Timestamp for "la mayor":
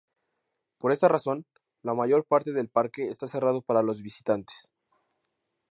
1.83-2.25